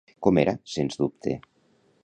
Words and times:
Com 0.27 0.39
era, 0.43 0.53
sens 0.77 0.99
dubte? 1.03 1.37